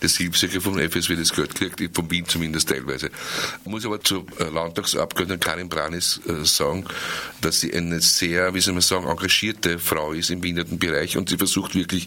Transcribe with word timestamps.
das 0.00 0.16
Hilfswerk 0.16 0.62
vom 0.62 0.78
FSW 0.78 1.16
das 1.16 1.32
Geld 1.32 1.56
kriegt, 1.56 1.96
von 1.96 2.08
Wien 2.08 2.24
zumindest 2.24 2.68
teilweise. 2.68 3.10
Ich 3.64 3.68
muss 3.68 3.84
aber 3.84 4.00
zur 4.00 4.24
äh, 4.38 4.44
Landtagsabgeordneten 4.44 5.40
Karin 5.40 5.68
Branis 5.68 6.20
äh, 6.28 6.44
sagen, 6.44 6.84
dass 7.40 7.58
sie 7.58 7.74
eine 7.74 8.00
sehr, 8.00 8.54
wie 8.54 8.60
soll 8.60 8.74
man 8.74 8.82
sagen, 8.82 9.08
engagierte 9.08 9.80
Frau 9.80 10.12
ist 10.12 10.30
im 10.30 10.44
Wienerten 10.44 10.78
Bereich 10.78 11.16
und 11.16 11.28
sie 11.28 11.36
versucht 11.36 11.74
wirklich 11.74 12.06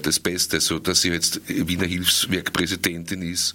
das 0.00 0.18
Beste, 0.18 0.60
so 0.60 0.78
dass 0.78 1.02
sie 1.02 1.10
jetzt 1.10 1.42
Wiener 1.46 1.84
Hilfswerkpräsidentin 1.84 3.20
ist 3.20 3.54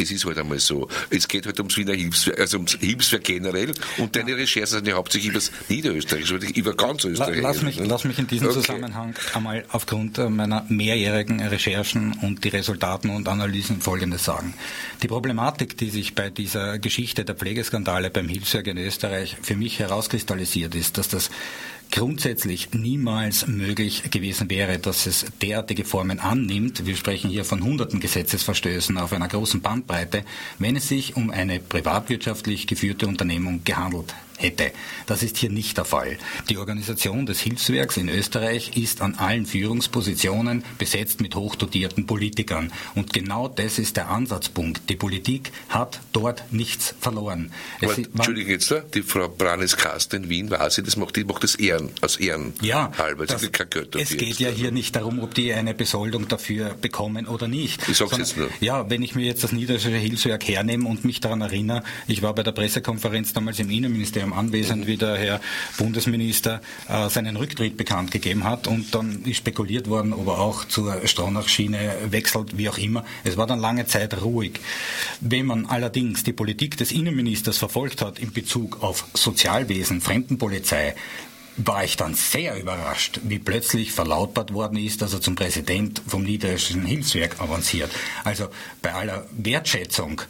es 0.00 0.10
ist 0.10 0.24
halt 0.24 0.38
einmal 0.38 0.58
so. 0.58 0.88
Es 1.10 1.28
geht 1.28 1.46
halt 1.46 1.58
ums 1.58 1.76
Wiener 1.76 1.94
Hilfswerk, 1.94 2.40
also 2.40 2.56
ums 2.58 2.74
Hilfswerk 2.74 3.24
generell 3.24 3.72
und 3.98 4.16
deine 4.16 4.36
Recherchen 4.36 4.78
sind 4.78 4.86
ja 4.86 4.94
hauptsächlich 4.94 5.30
über 5.30 5.38
das 5.38 5.52
Niederösterreichische, 5.68 6.36
über 6.36 6.74
ganz 6.74 7.04
Österreich. 7.04 7.40
Lass 7.40 7.62
mich, 7.62 7.78
lass 7.78 8.04
mich 8.04 8.18
in 8.18 8.26
diesem 8.26 8.48
okay. 8.48 8.60
Zusammenhang 8.60 9.14
einmal 9.34 9.64
aufgrund 9.70 10.18
meiner 10.18 10.64
mehrjährigen 10.68 11.40
Recherchen 11.40 12.12
und 12.22 12.44
die 12.44 12.48
Resultaten 12.48 13.10
und 13.10 13.28
Analysen 13.28 13.80
Folgendes 13.80 14.24
sagen. 14.24 14.54
Die 15.02 15.08
Problematik, 15.08 15.76
die 15.76 15.90
sich 15.90 16.14
bei 16.14 16.30
dieser 16.30 16.78
Geschichte 16.78 17.24
der 17.24 17.34
Pflegeskandale 17.34 18.10
beim 18.10 18.28
Hilfswerk 18.28 18.66
in 18.66 18.78
Österreich 18.78 19.36
für 19.42 19.56
mich 19.56 19.78
herauskristallisiert 19.78 20.74
ist, 20.74 20.98
dass 20.98 21.08
das 21.08 21.30
grundsätzlich 21.90 22.72
niemals 22.72 23.46
möglich 23.46 24.10
gewesen 24.10 24.48
wäre, 24.50 24.78
dass 24.78 25.06
es 25.06 25.26
derartige 25.42 25.84
Formen 25.84 26.20
annimmt. 26.20 26.86
Wir 26.86 26.96
sprechen 26.96 27.30
hier 27.30 27.44
von 27.44 27.62
hunderten 27.62 28.00
Gesetzesverstößen 28.00 28.96
auf 28.98 29.12
einer 29.12 29.28
großen 29.28 29.60
Bandbreite, 29.60 30.24
wenn 30.58 30.76
es 30.76 30.88
sich 30.88 31.16
um 31.16 31.30
eine 31.30 31.60
privatwirtschaftlich 31.60 32.66
geführte 32.66 33.06
Unternehmung 33.06 33.62
gehandelt 33.64 34.14
hätte. 34.40 34.72
Das 35.06 35.22
ist 35.22 35.36
hier 35.36 35.50
nicht 35.50 35.76
der 35.76 35.84
Fall. 35.84 36.18
Die 36.48 36.58
Organisation 36.58 37.26
des 37.26 37.40
Hilfswerks 37.40 37.96
in 37.96 38.08
Österreich 38.08 38.76
ist 38.76 39.00
an 39.00 39.14
allen 39.16 39.46
Führungspositionen 39.46 40.64
besetzt 40.78 41.20
mit 41.20 41.34
hochdotierten 41.34 42.06
Politikern. 42.06 42.72
Und 42.94 43.12
genau 43.12 43.48
das 43.48 43.78
ist 43.78 43.96
der 43.96 44.08
Ansatzpunkt. 44.08 44.88
Die 44.88 44.96
Politik 44.96 45.52
hat 45.68 46.00
dort 46.12 46.44
nichts 46.50 46.94
verloren. 47.00 47.52
Aber, 47.82 47.96
Entschuldigung, 47.96 48.50
jetzt 48.50 48.70
da, 48.70 48.80
die 48.80 49.02
Frau 49.02 49.28
Branis-Kast 49.28 50.14
in 50.14 50.28
Wien, 50.28 50.50
war 50.50 50.70
sie, 50.70 50.82
das 50.82 50.96
macht, 50.96 51.16
die 51.16 51.24
macht 51.24 51.42
das 51.42 51.54
Ehren, 51.54 51.90
aus 52.00 52.16
Ehren 52.16 52.54
ja, 52.62 52.92
halber. 52.96 53.26
Das, 53.26 53.42
es 53.42 54.16
geht 54.16 54.38
ja 54.38 54.48
hier 54.50 54.70
nicht 54.70 54.96
darum, 54.96 55.20
ob 55.20 55.34
die 55.34 55.52
eine 55.52 55.74
Besoldung 55.74 56.28
dafür 56.28 56.74
bekommen 56.80 57.26
oder 57.26 57.48
nicht. 57.48 57.88
Ich 57.88 57.96
sag's 57.96 58.16
jetzt 58.16 58.36
nur. 58.36 58.48
Ja, 58.60 58.88
wenn 58.90 59.02
ich 59.02 59.14
mir 59.14 59.24
jetzt 59.24 59.44
das 59.44 59.52
Niederländische 59.52 59.96
Hilfswerk 59.96 60.46
hernehme 60.46 60.88
und 60.88 61.04
mich 61.04 61.20
daran 61.20 61.40
erinnere, 61.40 61.82
ich 62.06 62.22
war 62.22 62.34
bei 62.34 62.42
der 62.42 62.52
Pressekonferenz 62.52 63.32
damals 63.32 63.58
im 63.58 63.70
Innenministerium 63.70 64.29
Ministerium 64.30 64.32
anwesend, 64.32 64.86
wie 64.86 64.96
der 64.96 65.16
Herr 65.16 65.40
Bundesminister 65.78 66.60
äh, 66.88 67.08
seinen 67.08 67.36
Rücktritt 67.36 67.76
bekannt 67.76 68.10
gegeben 68.10 68.44
hat 68.44 68.66
und 68.66 68.94
dann 68.94 69.22
ist 69.24 69.38
spekuliert 69.38 69.88
worden, 69.88 70.12
ob 70.12 70.26
er 70.28 70.38
auch 70.38 70.64
zur 70.64 71.06
Stronach-Schiene 71.06 72.10
wechselt, 72.10 72.56
wie 72.56 72.68
auch 72.68 72.78
immer. 72.78 73.04
Es 73.24 73.36
war 73.36 73.46
dann 73.46 73.60
lange 73.60 73.86
Zeit 73.86 74.20
ruhig. 74.22 74.60
Wenn 75.20 75.46
man 75.46 75.66
allerdings 75.66 76.24
die 76.24 76.32
Politik 76.32 76.76
des 76.76 76.92
Innenministers 76.92 77.58
verfolgt 77.58 78.02
hat 78.02 78.18
in 78.18 78.32
Bezug 78.32 78.82
auf 78.82 79.06
Sozialwesen, 79.14 80.00
Fremdenpolizei, 80.00 80.94
war 81.56 81.84
ich 81.84 81.96
dann 81.96 82.14
sehr 82.14 82.58
überrascht, 82.58 83.20
wie 83.24 83.38
plötzlich 83.38 83.92
verlautbart 83.92 84.54
worden 84.54 84.78
ist, 84.78 85.02
dass 85.02 85.12
er 85.12 85.20
zum 85.20 85.34
Präsident 85.34 86.00
vom 86.06 86.22
Niederländischen 86.22 86.86
Hilfswerk 86.86 87.40
avanciert. 87.40 87.90
Also 88.24 88.48
bei 88.80 88.94
aller 88.94 89.26
Wertschätzung 89.32 90.22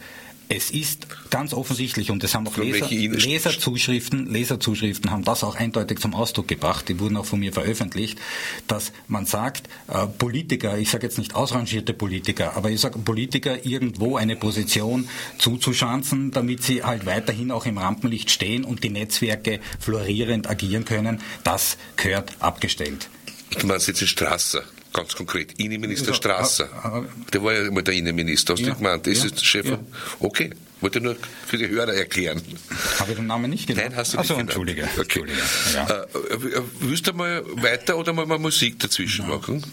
es 0.51 0.69
ist 0.69 1.07
ganz 1.29 1.53
offensichtlich, 1.53 2.11
und 2.11 2.23
das 2.23 2.35
haben 2.35 2.45
auch 2.45 2.57
Leser, 2.57 2.89
Leserzuschriften, 2.89 4.27
Leserzuschriften 4.27 5.09
haben 5.09 5.23
das 5.23 5.45
auch 5.45 5.55
eindeutig 5.55 5.99
zum 5.99 6.13
Ausdruck 6.13 6.49
gebracht, 6.49 6.89
die 6.89 6.99
wurden 6.99 7.15
auch 7.15 7.25
von 7.25 7.39
mir 7.39 7.53
veröffentlicht, 7.53 8.19
dass 8.67 8.91
man 9.07 9.25
sagt, 9.25 9.69
äh, 9.87 10.07
Politiker, 10.07 10.77
ich 10.77 10.89
sage 10.89 11.07
jetzt 11.07 11.17
nicht 11.17 11.35
ausrangierte 11.35 11.93
Politiker, 11.93 12.57
aber 12.57 12.69
ich 12.69 12.81
sage 12.81 12.99
Politiker 12.99 13.65
irgendwo 13.65 14.17
eine 14.17 14.35
Position 14.35 15.07
zuzuschanzen, 15.37 16.31
damit 16.31 16.63
sie 16.63 16.83
halt 16.83 17.05
weiterhin 17.05 17.51
auch 17.51 17.65
im 17.65 17.77
Rampenlicht 17.77 18.29
stehen 18.29 18.65
und 18.65 18.83
die 18.83 18.89
Netzwerke 18.89 19.61
florierend 19.79 20.49
agieren 20.49 20.83
können, 20.83 21.21
das 21.45 21.77
gehört 21.95 22.33
abgestellt. 22.39 23.09
Du 23.57 23.67
meinst 23.67 23.87
jetzt 23.87 24.01
die 24.01 24.07
Straße? 24.07 24.65
Ganz 24.93 25.15
konkret, 25.15 25.53
Innenminister 25.57 26.13
Strasser. 26.13 26.67
Der 27.31 27.43
war 27.43 27.53
ja 27.53 27.65
immer 27.65 27.81
der 27.81 27.93
Innenminister, 27.93 28.53
hast 28.53 28.59
ja, 28.59 28.71
du 28.71 28.75
gemeint? 28.75 29.07
Das 29.07 29.19
ja, 29.19 29.25
ist 29.25 29.45
Chef. 29.45 29.65
Ja. 29.65 29.79
Okay, 30.19 30.51
wollte 30.81 30.99
nur 30.99 31.15
für 31.45 31.57
die 31.57 31.69
Hörer 31.69 31.93
erklären. 31.93 32.41
Habe 32.99 33.11
ich 33.11 33.17
den 33.17 33.27
Namen 33.27 33.49
nicht 33.49 33.67
genannt? 33.67 33.89
Nein, 33.89 33.97
hast 33.97 34.13
du 34.13 34.17
nicht 34.17 34.31
Achso, 34.31 34.41
Entschuldige. 34.41 34.83
Okay. 34.83 35.01
Entschuldige. 35.01 35.41
Ja. 35.73 35.87
Äh, 35.87 36.33
äh, 36.33 36.61
willst 36.79 37.07
du 37.07 37.13
mal 37.13 37.43
weiter 37.61 37.97
oder 37.97 38.11
mal, 38.13 38.25
mal 38.25 38.39
Musik 38.39 38.79
dazwischen 38.79 39.27
machen? 39.27 39.63